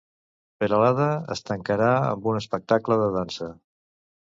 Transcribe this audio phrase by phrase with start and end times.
[0.63, 3.53] Peralada es tancarà amb un espectacle de dansa